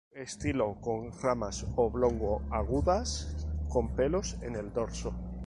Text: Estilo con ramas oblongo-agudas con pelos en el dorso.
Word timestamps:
Estilo 0.19 0.81
con 0.81 1.11
ramas 1.21 1.63
oblongo-agudas 1.75 3.47
con 3.69 3.95
pelos 3.95 4.35
en 4.41 4.55
el 4.55 4.73
dorso. 4.73 5.13